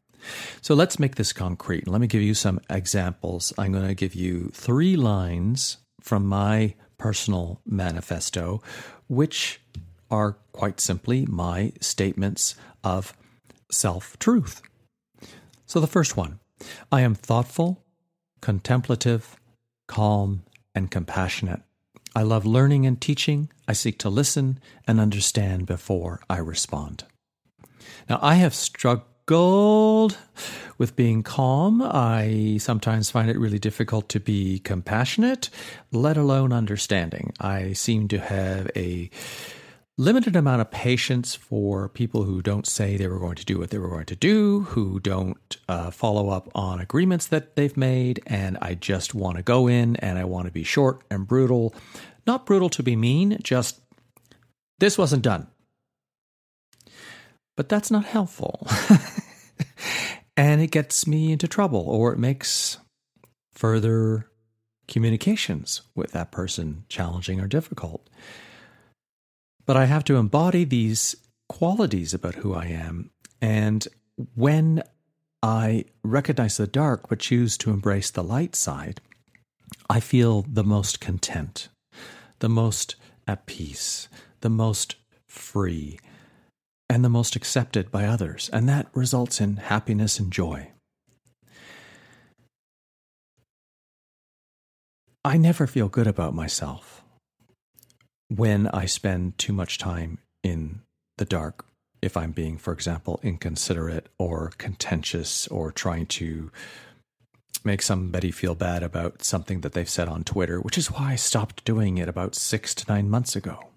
So 0.60 0.74
let's 0.74 0.98
make 0.98 1.16
this 1.16 1.32
concrete. 1.32 1.88
Let 1.88 2.00
me 2.00 2.06
give 2.06 2.22
you 2.22 2.34
some 2.34 2.60
examples. 2.68 3.52
I'm 3.58 3.72
going 3.72 3.86
to 3.86 3.94
give 3.94 4.14
you 4.14 4.50
three 4.52 4.96
lines 4.96 5.78
from 6.00 6.26
my 6.26 6.74
personal 6.98 7.60
manifesto, 7.64 8.62
which 9.08 9.60
are 10.10 10.36
quite 10.52 10.80
simply 10.80 11.26
my 11.26 11.72
statements 11.80 12.54
of 12.84 13.14
self 13.70 14.18
truth. 14.18 14.62
So 15.66 15.80
the 15.80 15.86
first 15.86 16.16
one 16.16 16.40
I 16.90 17.00
am 17.02 17.14
thoughtful, 17.14 17.84
contemplative, 18.40 19.36
calm, 19.86 20.42
and 20.74 20.90
compassionate. 20.90 21.62
I 22.14 22.22
love 22.22 22.44
learning 22.44 22.86
and 22.86 23.00
teaching. 23.00 23.50
I 23.68 23.72
seek 23.72 23.98
to 24.00 24.10
listen 24.10 24.58
and 24.86 24.98
understand 24.98 25.66
before 25.66 26.20
I 26.28 26.38
respond. 26.38 27.04
Now, 28.08 28.18
I 28.20 28.34
have 28.34 28.54
struggled 28.54 29.06
struggled 29.30 30.18
with 30.76 30.96
being 30.96 31.22
calm. 31.22 31.80
I 31.80 32.56
sometimes 32.58 33.12
find 33.12 33.30
it 33.30 33.38
really 33.38 33.60
difficult 33.60 34.08
to 34.08 34.18
be 34.18 34.58
compassionate, 34.58 35.50
let 35.92 36.16
alone 36.16 36.52
understanding. 36.52 37.32
I 37.38 37.74
seem 37.74 38.08
to 38.08 38.18
have 38.18 38.68
a 38.74 39.08
limited 39.96 40.34
amount 40.34 40.62
of 40.62 40.72
patience 40.72 41.36
for 41.36 41.88
people 41.88 42.24
who 42.24 42.42
don't 42.42 42.66
say 42.66 42.96
they 42.96 43.06
were 43.06 43.20
going 43.20 43.36
to 43.36 43.44
do 43.44 43.56
what 43.56 43.70
they 43.70 43.78
were 43.78 43.88
going 43.88 44.06
to 44.06 44.16
do, 44.16 44.62
who 44.62 44.98
don't 44.98 45.56
uh, 45.68 45.92
follow 45.92 46.30
up 46.30 46.48
on 46.52 46.80
agreements 46.80 47.28
that 47.28 47.54
they've 47.54 47.76
made, 47.76 48.20
and 48.26 48.58
I 48.60 48.74
just 48.74 49.14
want 49.14 49.36
to 49.36 49.44
go 49.44 49.68
in 49.68 49.94
and 49.96 50.18
I 50.18 50.24
want 50.24 50.46
to 50.46 50.52
be 50.52 50.64
short 50.64 51.02
and 51.08 51.24
brutal. 51.24 51.72
Not 52.26 52.46
brutal 52.46 52.68
to 52.70 52.82
be 52.82 52.96
mean, 52.96 53.38
just 53.44 53.80
this 54.80 54.98
wasn't 54.98 55.22
done. 55.22 55.46
But 57.60 57.68
that's 57.68 57.90
not 57.90 58.06
helpful. 58.06 58.66
and 60.34 60.62
it 60.62 60.70
gets 60.70 61.06
me 61.06 61.30
into 61.30 61.46
trouble 61.46 61.84
or 61.86 62.10
it 62.10 62.18
makes 62.18 62.78
further 63.52 64.30
communications 64.88 65.82
with 65.94 66.12
that 66.12 66.32
person 66.32 66.86
challenging 66.88 67.38
or 67.38 67.46
difficult. 67.46 68.08
But 69.66 69.76
I 69.76 69.84
have 69.84 70.04
to 70.04 70.16
embody 70.16 70.64
these 70.64 71.16
qualities 71.50 72.14
about 72.14 72.36
who 72.36 72.54
I 72.54 72.64
am. 72.64 73.10
And 73.42 73.86
when 74.34 74.82
I 75.42 75.84
recognize 76.02 76.56
the 76.56 76.66
dark 76.66 77.10
but 77.10 77.18
choose 77.18 77.58
to 77.58 77.72
embrace 77.72 78.10
the 78.10 78.24
light 78.24 78.56
side, 78.56 79.02
I 79.90 80.00
feel 80.00 80.46
the 80.48 80.64
most 80.64 80.98
content, 80.98 81.68
the 82.38 82.48
most 82.48 82.96
at 83.28 83.44
peace, 83.44 84.08
the 84.40 84.48
most 84.48 84.94
free, 85.28 85.98
and 86.90 87.04
the 87.04 87.08
most 87.08 87.36
accepted 87.36 87.92
by 87.92 88.04
others, 88.04 88.50
and 88.52 88.68
that 88.68 88.88
results 88.94 89.40
in 89.40 89.58
happiness 89.58 90.18
and 90.18 90.32
joy. 90.32 90.72
I 95.24 95.36
never 95.36 95.68
feel 95.68 95.88
good 95.88 96.08
about 96.08 96.34
myself 96.34 97.04
when 98.28 98.66
I 98.66 98.86
spend 98.86 99.38
too 99.38 99.52
much 99.52 99.78
time 99.78 100.18
in 100.42 100.80
the 101.16 101.24
dark. 101.24 101.64
If 102.02 102.16
I'm 102.16 102.32
being, 102.32 102.58
for 102.58 102.72
example, 102.72 103.20
inconsiderate 103.22 104.08
or 104.18 104.50
contentious 104.58 105.46
or 105.46 105.70
trying 105.70 106.06
to 106.06 106.50
make 107.62 107.82
somebody 107.82 108.32
feel 108.32 108.56
bad 108.56 108.82
about 108.82 109.22
something 109.22 109.60
that 109.60 109.74
they've 109.74 109.88
said 109.88 110.08
on 110.08 110.24
Twitter, 110.24 110.60
which 110.60 110.78
is 110.78 110.90
why 110.90 111.12
I 111.12 111.16
stopped 111.16 111.64
doing 111.64 111.98
it 111.98 112.08
about 112.08 112.34
six 112.34 112.74
to 112.74 112.92
nine 112.92 113.08
months 113.08 113.36
ago. 113.36 113.69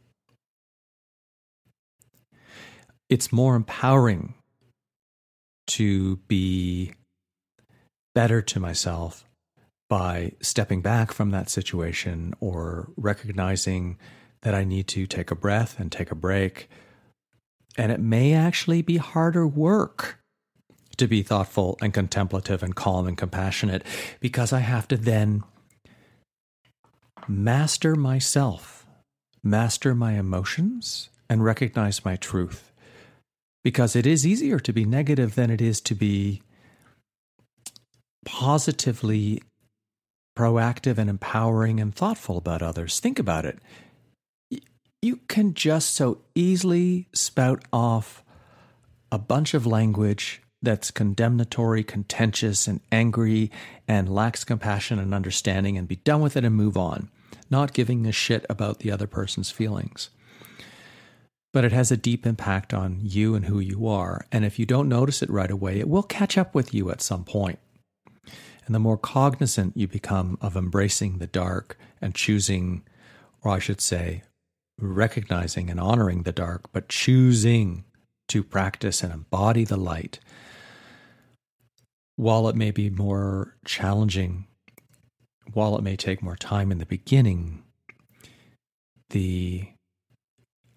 It's 3.13 3.31
more 3.31 3.55
empowering 3.55 4.33
to 5.67 6.15
be 6.27 6.91
better 8.15 8.41
to 8.41 8.59
myself 8.59 9.29
by 9.87 10.31
stepping 10.41 10.81
back 10.81 11.11
from 11.13 11.29
that 11.29 11.47
situation 11.47 12.33
or 12.39 12.89
recognizing 12.97 13.99
that 14.41 14.55
I 14.55 14.63
need 14.63 14.87
to 14.87 15.05
take 15.05 15.29
a 15.29 15.35
breath 15.35 15.79
and 15.79 15.91
take 15.91 16.09
a 16.09 16.15
break. 16.15 16.67
And 17.77 17.91
it 17.91 17.99
may 17.99 18.33
actually 18.33 18.81
be 18.81 18.97
harder 18.97 19.45
work 19.45 20.17
to 20.97 21.07
be 21.07 21.21
thoughtful 21.21 21.77
and 21.83 21.93
contemplative 21.93 22.63
and 22.63 22.75
calm 22.75 23.05
and 23.05 23.15
compassionate 23.15 23.83
because 24.21 24.51
I 24.51 24.61
have 24.61 24.87
to 24.87 24.97
then 24.97 25.43
master 27.27 27.95
myself, 27.95 28.87
master 29.43 29.93
my 29.93 30.13
emotions, 30.13 31.11
and 31.29 31.43
recognize 31.43 32.03
my 32.03 32.15
truth 32.15 32.71
because 33.63 33.95
it 33.95 34.05
is 34.05 34.27
easier 34.27 34.59
to 34.59 34.73
be 34.73 34.85
negative 34.85 35.35
than 35.35 35.49
it 35.49 35.61
is 35.61 35.79
to 35.81 35.95
be 35.95 36.41
positively 38.25 39.41
proactive 40.37 40.97
and 40.97 41.09
empowering 41.09 41.79
and 41.79 41.95
thoughtful 41.95 42.37
about 42.37 42.61
others. 42.61 42.99
Think 42.99 43.19
about 43.19 43.45
it. 43.45 43.59
You 45.01 45.19
can 45.27 45.53
just 45.53 45.93
so 45.93 46.19
easily 46.33 47.07
spout 47.13 47.63
off 47.71 48.23
a 49.11 49.19
bunch 49.19 49.53
of 49.53 49.65
language 49.65 50.41
that's 50.61 50.91
condemnatory, 50.91 51.83
contentious, 51.83 52.67
and 52.67 52.79
angry, 52.91 53.51
and 53.85 54.13
lacks 54.13 54.45
compassion 54.45 54.97
and 54.97 55.13
understanding, 55.13 55.77
and 55.77 55.89
be 55.89 55.97
done 55.97 56.21
with 56.21 56.37
it 56.37 56.45
and 56.45 56.55
move 56.55 56.77
on, 56.77 57.09
not 57.49 57.73
giving 57.73 58.07
a 58.07 58.13
shit 58.13 58.45
about 58.49 58.79
the 58.79 58.89
other 58.89 59.05
person's 59.05 59.51
feelings 59.51 60.09
but 61.53 61.63
it 61.63 61.71
has 61.71 61.91
a 61.91 61.97
deep 61.97 62.25
impact 62.25 62.73
on 62.73 62.99
you 63.01 63.35
and 63.35 63.45
who 63.45 63.59
you 63.59 63.87
are. 63.87 64.25
And 64.31 64.43
if 64.43 64.57
you 64.57 64.65
don't 64.65 64.89
notice 64.89 65.21
it 65.21 65.29
right 65.29 65.51
away, 65.51 65.79
it 65.79 65.87
will 65.87 66.03
catch 66.03 66.37
up 66.37 66.55
with 66.55 66.73
you 66.73 66.89
at 66.89 66.99
some 66.99 67.23
point. 67.23 67.59
And 68.65 68.73
the 68.73 68.79
more 68.79 68.97
cognizant 68.97 69.77
you 69.77 69.87
become 69.87 70.37
of 70.41 70.57
embracing 70.57 71.19
the 71.19 71.27
dark 71.27 71.77
and 72.01 72.15
choosing, 72.15 72.83
or 73.43 73.51
I 73.51 73.59
should 73.59 73.81
say, 73.81 74.23
recognizing 74.79 75.69
and 75.69 75.79
honoring 75.79 76.23
the 76.23 76.31
dark, 76.31 76.71
but 76.73 76.89
choosing 76.89 77.83
to 78.29 78.43
practice 78.43 79.03
and 79.03 79.13
embody 79.13 79.63
the 79.63 79.77
light, 79.77 80.19
while 82.15 82.47
it 82.47 82.55
may 82.55 82.71
be 82.71 82.89
more 82.89 83.55
challenging, 83.63 84.47
while 85.51 85.77
it 85.77 85.83
may 85.83 85.95
take 85.95 86.23
more 86.23 86.37
time 86.37 86.71
in 86.71 86.79
the 86.79 86.85
beginning, 86.85 87.63
the 89.11 89.67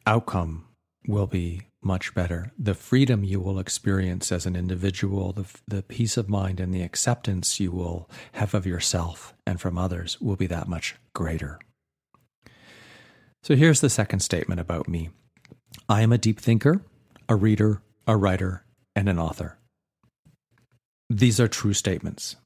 outcome 0.06 0.65
will 1.06 1.26
be 1.26 1.62
much 1.82 2.14
better. 2.14 2.52
The 2.58 2.74
freedom 2.74 3.22
you 3.22 3.40
will 3.40 3.58
experience 3.58 4.32
as 4.32 4.46
an 4.46 4.56
individual, 4.56 5.32
the, 5.32 5.46
the 5.66 5.82
peace 5.82 6.16
of 6.16 6.28
mind 6.28 6.60
and 6.60 6.74
the 6.74 6.82
acceptance 6.82 7.60
you 7.60 7.70
will 7.70 8.10
have 8.32 8.54
of 8.54 8.66
yourself 8.66 9.34
and 9.46 9.60
from 9.60 9.78
others 9.78 10.20
will 10.20 10.36
be 10.36 10.46
that 10.48 10.68
much 10.68 10.96
greater. 11.14 11.60
So 13.42 13.54
here's 13.54 13.80
the 13.80 13.90
second 13.90 14.20
statement 14.20 14.60
about 14.60 14.88
me 14.88 15.10
I 15.88 16.02
am 16.02 16.12
a 16.12 16.18
deep 16.18 16.40
thinker, 16.40 16.82
a 17.28 17.36
reader, 17.36 17.82
a 18.06 18.16
writer, 18.16 18.64
and 18.96 19.08
an 19.08 19.18
author. 19.18 19.58
These 21.08 21.38
are 21.38 21.48
true 21.48 21.72
statements. 21.72 22.36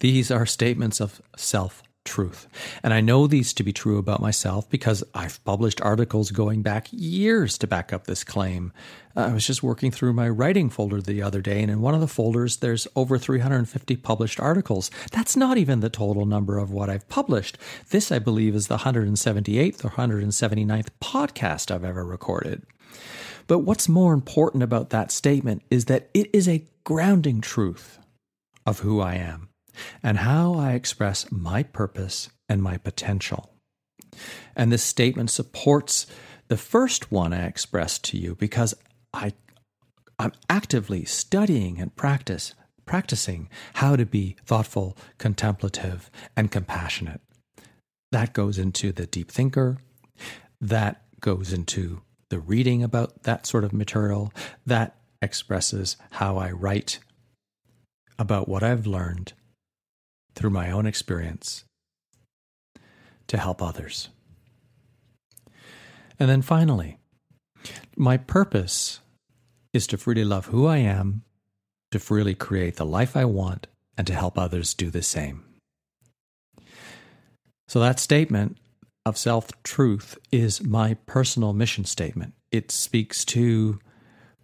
These 0.00 0.30
are 0.30 0.46
statements 0.46 1.00
of 1.00 1.20
self 1.36 1.82
truth. 2.04 2.48
And 2.82 2.94
I 2.94 3.00
know 3.00 3.26
these 3.26 3.52
to 3.54 3.62
be 3.62 3.72
true 3.72 3.98
about 3.98 4.20
myself 4.20 4.68
because 4.70 5.04
I've 5.14 5.42
published 5.44 5.80
articles 5.82 6.30
going 6.30 6.62
back 6.62 6.88
years 6.90 7.58
to 7.58 7.66
back 7.66 7.92
up 7.92 8.06
this 8.06 8.24
claim. 8.24 8.72
Uh, 9.16 9.26
I 9.26 9.32
was 9.32 9.46
just 9.46 9.62
working 9.62 9.90
through 9.90 10.12
my 10.12 10.28
writing 10.28 10.70
folder 10.70 11.00
the 11.00 11.22
other 11.22 11.42
day, 11.42 11.60
and 11.62 11.70
in 11.70 11.80
one 11.80 11.94
of 11.94 12.00
the 12.00 12.08
folders, 12.08 12.58
there's 12.58 12.88
over 12.96 13.18
350 13.18 13.96
published 13.96 14.40
articles. 14.40 14.90
That's 15.12 15.36
not 15.36 15.58
even 15.58 15.80
the 15.80 15.90
total 15.90 16.26
number 16.26 16.58
of 16.58 16.70
what 16.70 16.88
I've 16.88 17.08
published. 17.08 17.58
This, 17.90 18.10
I 18.10 18.18
believe, 18.18 18.54
is 18.54 18.68
the 18.68 18.78
178th 18.78 19.84
or 19.84 19.90
179th 19.90 20.88
podcast 21.02 21.70
I've 21.70 21.84
ever 21.84 22.04
recorded. 22.04 22.62
But 23.46 23.60
what's 23.60 23.88
more 23.88 24.14
important 24.14 24.62
about 24.62 24.90
that 24.90 25.10
statement 25.10 25.62
is 25.70 25.86
that 25.86 26.08
it 26.14 26.30
is 26.32 26.48
a 26.48 26.64
grounding 26.84 27.40
truth 27.40 27.98
of 28.64 28.80
who 28.80 29.00
I 29.00 29.16
am 29.16 29.49
and 30.02 30.18
how 30.18 30.54
I 30.54 30.72
express 30.72 31.30
my 31.30 31.62
purpose 31.62 32.30
and 32.48 32.62
my 32.62 32.76
potential. 32.76 33.52
And 34.56 34.72
this 34.72 34.82
statement 34.82 35.30
supports 35.30 36.06
the 36.48 36.56
first 36.56 37.12
one 37.12 37.32
I 37.32 37.46
expressed 37.46 38.04
to 38.06 38.18
you 38.18 38.34
because 38.34 38.74
I, 39.14 39.32
I'm 40.18 40.32
actively 40.48 41.04
studying 41.04 41.80
and 41.80 41.94
practice 41.94 42.54
practicing 42.90 43.48
how 43.74 43.94
to 43.94 44.04
be 44.04 44.34
thoughtful, 44.44 44.96
contemplative, 45.16 46.10
and 46.36 46.50
compassionate. 46.50 47.20
That 48.10 48.32
goes 48.32 48.58
into 48.58 48.90
the 48.90 49.06
deep 49.06 49.30
thinker. 49.30 49.78
That 50.60 51.00
goes 51.20 51.52
into 51.52 52.02
the 52.30 52.40
reading 52.40 52.82
about 52.82 53.22
that 53.22 53.46
sort 53.46 53.62
of 53.62 53.72
material. 53.72 54.32
That 54.66 54.96
expresses 55.22 55.96
how 56.10 56.36
I 56.38 56.50
write 56.50 56.98
about 58.18 58.48
what 58.48 58.64
I've 58.64 58.88
learned 58.88 59.34
through 60.40 60.50
my 60.50 60.70
own 60.70 60.86
experience 60.86 61.64
to 63.26 63.36
help 63.36 63.62
others. 63.62 64.08
And 66.18 66.30
then 66.30 66.40
finally, 66.40 66.96
my 67.94 68.16
purpose 68.16 69.00
is 69.74 69.86
to 69.88 69.98
freely 69.98 70.24
love 70.24 70.46
who 70.46 70.66
I 70.66 70.78
am, 70.78 71.24
to 71.90 71.98
freely 71.98 72.34
create 72.34 72.76
the 72.76 72.86
life 72.86 73.16
I 73.16 73.26
want, 73.26 73.66
and 73.98 74.06
to 74.06 74.14
help 74.14 74.38
others 74.38 74.72
do 74.72 74.90
the 74.90 75.02
same. 75.02 75.44
So, 77.68 77.78
that 77.80 78.00
statement 78.00 78.56
of 79.04 79.18
self 79.18 79.50
truth 79.62 80.16
is 80.32 80.62
my 80.62 80.94
personal 81.04 81.52
mission 81.52 81.84
statement. 81.84 82.32
It 82.50 82.70
speaks 82.70 83.26
to, 83.26 83.78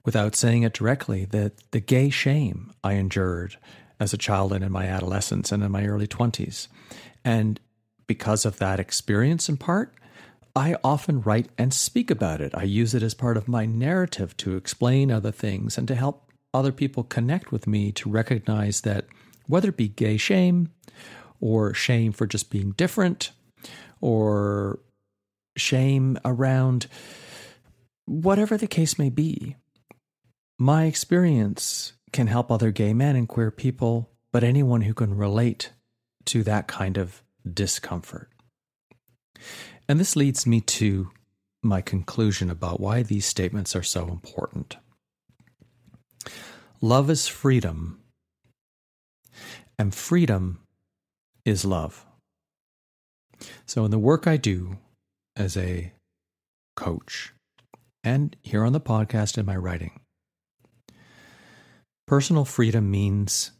without 0.05 0.37
saying 0.37 0.62
it 0.62 0.75
directly, 0.75 1.25
that 1.25 1.55
the 1.71 1.81
gay 1.81 2.11
shame 2.11 2.73
I 2.85 2.93
endured 2.93 3.57
as 3.99 4.12
a 4.12 4.19
child 4.19 4.53
and 4.53 4.65
in 4.65 4.73
my 4.73 4.87
adolescence 4.87 5.53
and 5.53 5.62
in 5.62 5.71
my 5.71 5.87
early 5.87 6.07
20s. 6.07 6.69
And 7.25 7.61
because 8.07 8.45
of 8.45 8.59
that 8.59 8.81
experience 8.81 9.49
in 9.49 9.57
part, 9.57 9.95
I 10.55 10.76
often 10.83 11.21
write 11.21 11.49
and 11.59 11.73
speak 11.73 12.11
about 12.11 12.41
it. 12.41 12.53
I 12.55 12.62
use 12.62 12.95
it 12.95 13.03
as 13.03 13.15
part 13.15 13.37
of 13.37 13.49
my 13.49 13.67
narrative 13.67 14.37
to 14.38 14.57
explain 14.57 15.11
other 15.11 15.33
things 15.33 15.76
and 15.76 15.87
to 15.88 15.95
help 15.95 16.31
other 16.55 16.73
people 16.73 17.05
connect 17.05 17.53
with 17.53 17.67
me 17.67 17.93
to 17.93 18.09
recognize 18.09 18.81
that 18.83 19.07
whether 19.47 19.69
it 19.69 19.76
be 19.76 19.88
gay 19.88 20.17
shame 20.17 20.71
or 21.41 21.75
shame 21.75 22.12
for 22.12 22.26
just 22.26 22.50
being 22.50 22.71
different 22.73 23.33
or 24.00 24.81
shame 25.57 26.19
around 26.25 26.87
whatever 28.07 28.57
the 28.57 28.67
case 28.67 28.99
may 28.99 29.11
be, 29.11 29.57
my 30.59 30.85
experience 30.85 31.93
can 32.13 32.27
help 32.27 32.51
other 32.51 32.71
gay 32.71 32.93
men 32.95 33.17
and 33.17 33.29
queer 33.29 33.51
people, 33.51 34.11
but 34.33 34.45
anyone 34.45 34.83
who 34.83 34.95
can 34.95 35.17
relate 35.17 35.73
to 36.27 36.43
that 36.43 36.67
kind 36.67 36.97
of 36.97 37.23
discomfort. 37.53 38.31
And 39.89 40.01
this 40.01 40.17
leads 40.17 40.47
me 40.47 40.61
to 40.63 41.11
my 41.63 41.81
conclusion 41.81 42.51
about 42.51 42.81
why 42.81 43.03
these 43.03 43.27
statements 43.27 43.75
are 43.77 43.83
so 43.83 44.09
important. 44.09 44.77
Love 46.81 47.11
is 47.11 47.27
freedom, 47.27 48.01
and 49.79 49.95
freedom 49.95 50.61
is 51.45 51.65
love. 51.65 52.05
So, 53.67 53.85
in 53.85 53.91
the 53.91 53.99
work 53.99 54.27
I 54.27 54.37
do 54.37 54.79
as 55.35 55.57
a 55.57 55.93
coach, 56.77 57.33
and 58.04 58.37
here 58.43 58.65
on 58.65 58.73
the 58.73 58.80
podcast 58.80 59.39
in 59.39 59.47
my 59.47 59.57
writing, 59.57 60.00
Personal 62.06 62.45
freedom 62.45 62.90
means 62.90 63.50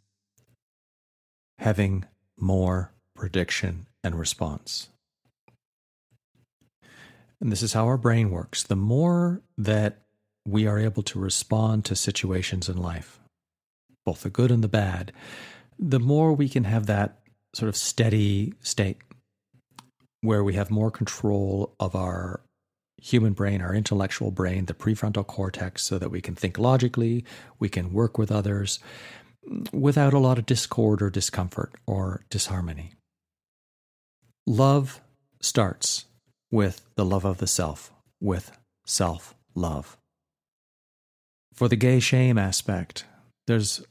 having 1.59 2.05
more 2.39 2.93
prediction 3.15 3.87
and 4.03 4.15
response. 4.15 4.89
And 7.41 7.51
this 7.51 7.61
is 7.61 7.73
how 7.73 7.85
our 7.85 7.97
brain 7.97 8.31
works. 8.31 8.63
The 8.63 8.75
more 8.75 9.41
that 9.57 10.03
we 10.45 10.65
are 10.65 10.79
able 10.79 11.03
to 11.03 11.19
respond 11.19 11.85
to 11.85 11.95
situations 11.95 12.69
in 12.69 12.77
life, 12.77 13.19
both 14.05 14.21
the 14.21 14.29
good 14.29 14.49
and 14.49 14.63
the 14.63 14.69
bad, 14.69 15.11
the 15.77 15.99
more 15.99 16.33
we 16.33 16.47
can 16.47 16.63
have 16.63 16.85
that 16.85 17.19
sort 17.53 17.69
of 17.69 17.75
steady 17.75 18.53
state 18.61 18.97
where 20.21 20.43
we 20.43 20.53
have 20.53 20.71
more 20.71 20.89
control 20.89 21.75
of 21.79 21.95
our 21.95 22.41
human 23.01 23.33
brain, 23.33 23.61
our 23.61 23.73
intellectual 23.73 24.31
brain, 24.31 24.65
the 24.65 24.73
prefrontal 24.73 25.25
cortex, 25.25 25.83
so 25.83 25.97
that 25.99 26.11
we 26.11 26.21
can 26.21 26.35
think 26.35 26.57
logically, 26.57 27.23
we 27.59 27.69
can 27.69 27.93
work 27.93 28.17
with 28.17 28.31
others 28.31 28.79
without 29.71 30.13
a 30.13 30.19
lot 30.19 30.37
of 30.37 30.45
discord 30.45 31.01
or 31.01 31.09
discomfort 31.09 31.73
or 31.85 32.25
disharmony. 32.29 32.91
Love 34.45 35.01
starts 35.41 36.05
with 36.51 36.85
the 36.95 37.05
love 37.05 37.25
of 37.25 37.37
the 37.37 37.47
self, 37.47 37.91
with 38.19 38.51
self 38.85 39.35
love. 39.55 39.97
For 41.53 41.67
the 41.67 41.75
gay 41.75 41.99
shame 41.99 42.37
aspect, 42.37 43.05
there's 43.47 43.83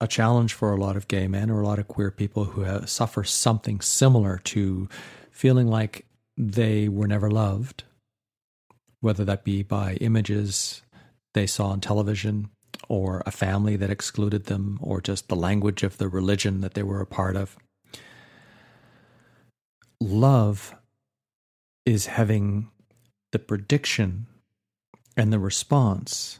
a 0.00 0.06
challenge 0.06 0.52
for 0.52 0.72
a 0.72 0.76
lot 0.76 0.96
of 0.96 1.08
gay 1.08 1.26
men 1.26 1.50
or 1.50 1.60
a 1.60 1.66
lot 1.66 1.78
of 1.78 1.88
queer 1.88 2.10
people 2.10 2.44
who 2.44 2.62
have, 2.62 2.88
suffer 2.88 3.24
something 3.24 3.80
similar 3.80 4.38
to 4.44 4.88
feeling 5.30 5.68
like 5.68 6.06
they 6.36 6.88
were 6.88 7.08
never 7.08 7.30
loved, 7.30 7.84
whether 9.00 9.24
that 9.24 9.44
be 9.44 9.62
by 9.62 9.94
images 9.94 10.82
they 11.34 11.46
saw 11.46 11.68
on 11.68 11.80
television 11.80 12.50
or 12.88 13.22
a 13.24 13.30
family 13.30 13.76
that 13.76 13.90
excluded 13.90 14.44
them 14.44 14.78
or 14.82 15.00
just 15.00 15.28
the 15.28 15.36
language 15.36 15.82
of 15.82 15.98
the 15.98 16.08
religion 16.08 16.60
that 16.60 16.74
they 16.74 16.82
were 16.82 17.00
a 17.00 17.06
part 17.06 17.36
of. 17.36 17.56
Love 20.00 20.74
is 21.86 22.06
having 22.06 22.68
the 23.32 23.38
prediction 23.38 24.26
and 25.16 25.32
the 25.32 25.38
response 25.38 26.38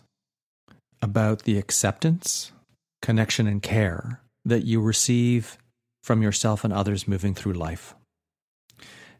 about 1.01 1.43
the 1.43 1.59
acceptance, 1.59 2.53
connection, 3.01 3.47
and 3.47 3.63
care 3.63 4.21
that 4.45 4.65
you 4.65 4.81
receive 4.81 5.57
from 6.03 6.23
yourself 6.23 6.65
and 6.65 6.73
others 6.73 7.09
moving 7.09 7.35
through 7.35 7.55
life 7.55 7.95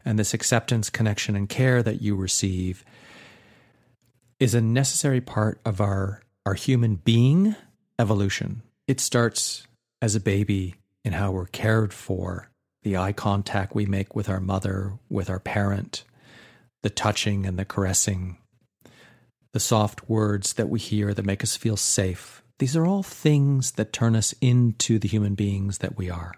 and 0.07 0.17
this 0.17 0.33
acceptance, 0.33 0.89
connection, 0.89 1.35
and 1.35 1.49
care 1.49 1.83
that 1.83 2.01
you 2.01 2.15
receive 2.15 2.85
is 4.39 4.55
a 4.55 4.61
necessary 4.61 5.19
part 5.19 5.59
of 5.65 5.81
our, 5.81 6.21
our 6.45 6.53
human 6.53 6.95
being 6.95 7.57
evolution. 7.99 8.61
It 8.87 9.01
starts 9.01 9.67
as 10.01 10.15
a 10.15 10.21
baby 10.21 10.75
in 11.03 11.11
how 11.11 11.31
we're 11.31 11.47
cared 11.47 11.93
for, 11.93 12.49
the 12.83 12.95
eye 12.95 13.11
contact 13.11 13.75
we 13.75 13.85
make 13.85 14.15
with 14.15 14.29
our 14.29 14.39
mother, 14.39 14.93
with 15.09 15.29
our 15.29 15.39
parent, 15.39 16.05
the 16.83 16.89
touching 16.89 17.45
and 17.45 17.59
the 17.59 17.65
caressing, 17.65 18.37
the 19.51 19.59
soft 19.59 20.09
words 20.09 20.53
that 20.53 20.69
we 20.69 20.79
hear 20.79 21.13
that 21.13 21.25
make 21.25 21.43
us 21.43 21.57
feel 21.57 21.75
safe. 21.75 22.41
These 22.59 22.77
are 22.77 22.85
all 22.85 23.03
things 23.03 23.73
that 23.73 23.91
turn 23.91 24.15
us 24.15 24.33
into 24.39 24.99
the 24.99 25.09
human 25.09 25.35
beings 25.35 25.79
that 25.79 25.97
we 25.97 26.09
are. 26.09 26.33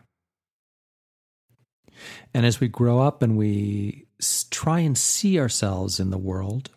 And 2.33 2.45
as 2.45 2.59
we 2.59 2.67
grow 2.67 2.99
up 2.99 3.21
and 3.21 3.37
we 3.37 4.05
try 4.51 4.79
and 4.79 4.97
see 4.97 5.39
ourselves 5.39 5.99
in 5.99 6.09
the 6.09 6.17
world, 6.17 6.69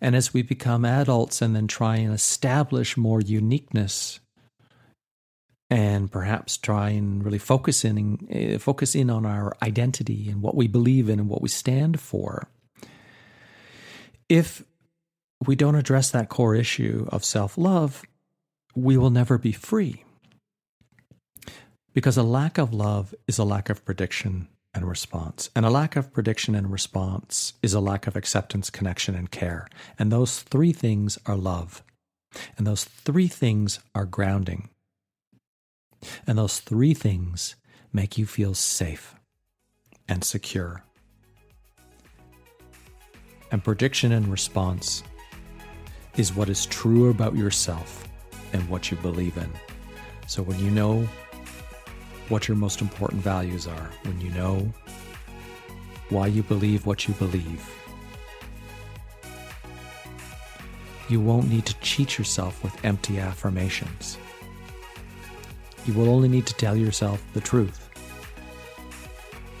and 0.00 0.16
as 0.16 0.34
we 0.34 0.42
become 0.42 0.84
adults 0.84 1.40
and 1.40 1.54
then 1.54 1.66
try 1.66 1.96
and 1.96 2.12
establish 2.12 2.96
more 2.96 3.20
uniqueness 3.20 4.20
and 5.70 6.12
perhaps 6.12 6.58
try 6.58 6.90
and 6.90 7.24
really 7.24 7.38
focus 7.38 7.84
in 7.84 8.54
uh, 8.54 8.58
focus 8.58 8.94
in 8.94 9.08
on 9.08 9.24
our 9.24 9.56
identity 9.62 10.28
and 10.28 10.42
what 10.42 10.54
we 10.54 10.66
believe 10.66 11.08
in 11.08 11.18
and 11.18 11.28
what 11.30 11.40
we 11.40 11.48
stand 11.48 11.98
for 11.98 12.46
if 14.28 14.62
we 15.46 15.56
don't 15.56 15.74
address 15.74 16.10
that 16.10 16.28
core 16.28 16.54
issue 16.54 17.06
of 17.10 17.24
self-love 17.24 18.02
we 18.74 18.98
will 18.98 19.10
never 19.10 19.38
be 19.38 19.52
free 19.52 20.04
because 21.92 22.16
a 22.16 22.22
lack 22.22 22.58
of 22.58 22.72
love 22.72 23.14
is 23.26 23.38
a 23.38 23.44
lack 23.44 23.68
of 23.68 23.84
prediction 23.84 24.48
and 24.74 24.88
response. 24.88 25.50
And 25.54 25.66
a 25.66 25.70
lack 25.70 25.96
of 25.96 26.12
prediction 26.12 26.54
and 26.54 26.72
response 26.72 27.52
is 27.62 27.74
a 27.74 27.80
lack 27.80 28.06
of 28.06 28.16
acceptance, 28.16 28.70
connection, 28.70 29.14
and 29.14 29.30
care. 29.30 29.68
And 29.98 30.10
those 30.10 30.40
three 30.40 30.72
things 30.72 31.18
are 31.26 31.36
love. 31.36 31.82
And 32.56 32.66
those 32.66 32.84
three 32.84 33.28
things 33.28 33.80
are 33.94 34.06
grounding. 34.06 34.70
And 36.26 36.38
those 36.38 36.60
three 36.60 36.94
things 36.94 37.56
make 37.92 38.16
you 38.16 38.26
feel 38.26 38.54
safe 38.54 39.14
and 40.08 40.24
secure. 40.24 40.82
And 43.50 43.62
prediction 43.62 44.12
and 44.12 44.28
response 44.28 45.02
is 46.16 46.34
what 46.34 46.48
is 46.48 46.64
true 46.66 47.10
about 47.10 47.36
yourself 47.36 48.08
and 48.54 48.66
what 48.68 48.90
you 48.90 48.96
believe 48.98 49.36
in. 49.36 49.50
So 50.26 50.42
when 50.42 50.58
you 50.58 50.70
know 50.70 51.06
what 52.32 52.48
your 52.48 52.56
most 52.56 52.80
important 52.80 53.22
values 53.22 53.66
are, 53.66 53.90
when 54.04 54.18
you 54.18 54.30
know 54.30 54.72
why 56.08 56.26
you 56.26 56.42
believe 56.42 56.86
what 56.86 57.06
you 57.06 57.12
believe, 57.14 57.62
you 61.10 61.20
won't 61.20 61.50
need 61.50 61.66
to 61.66 61.78
cheat 61.80 62.16
yourself 62.16 62.64
with 62.64 62.84
empty 62.86 63.18
affirmations. 63.18 64.16
You 65.84 65.92
will 65.92 66.08
only 66.08 66.28
need 66.28 66.46
to 66.46 66.54
tell 66.54 66.74
yourself 66.74 67.22
the 67.34 67.40
truth 67.40 67.90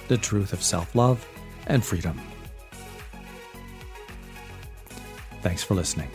the 0.08 0.16
truth 0.16 0.54
of 0.54 0.62
self 0.62 0.94
love 0.94 1.26
and 1.66 1.84
freedom. 1.84 2.18
Thanks 5.42 5.62
for 5.62 5.74
listening. 5.74 6.08